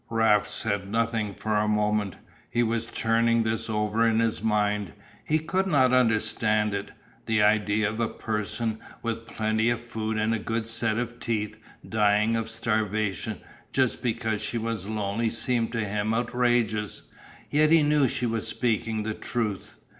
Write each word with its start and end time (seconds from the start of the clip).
Raft 0.09 0.49
said 0.49 0.89
nothing 0.89 1.35
for 1.35 1.57
a 1.57 1.67
moment, 1.67 2.15
he 2.49 2.63
was 2.63 2.87
turning 2.87 3.43
this 3.43 3.69
over 3.69 4.03
in 4.07 4.17
his 4.17 4.41
mind. 4.41 4.93
He 5.23 5.37
could 5.37 5.67
not 5.67 5.93
understand 5.93 6.73
it. 6.73 6.89
The 7.27 7.43
idea 7.43 7.87
of 7.87 7.99
a 7.99 8.07
person 8.07 8.79
with 9.03 9.27
plenty 9.27 9.69
of 9.69 9.79
food 9.79 10.17
and 10.17 10.33
a 10.33 10.39
good 10.39 10.65
set 10.65 10.97
of 10.97 11.19
teeth 11.19 11.55
dying 11.87 12.35
of 12.35 12.49
starvation 12.49 13.41
just 13.71 14.01
because 14.01 14.41
she 14.41 14.57
was 14.57 14.87
lonely 14.89 15.29
seemed 15.29 15.71
to 15.73 15.85
him 15.85 16.15
outrageous, 16.15 17.03
yet 17.51 17.71
he 17.71 17.83
knew 17.83 18.07
she 18.07 18.25
was 18.25 18.47
speaking 18.47 19.03
the 19.03 19.13
truth. 19.13 19.75